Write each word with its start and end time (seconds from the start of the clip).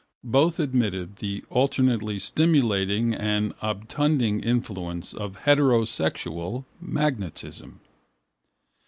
Both 0.23 0.59
admitted 0.59 1.17
the 1.17 1.43
alternately 1.51 2.17
stimulating 2.17 3.13
and 3.13 3.55
obtunding 3.59 4.43
influence 4.43 5.13
of 5.13 5.37
heterosexual 5.43 6.65
magnetism. 6.81 7.81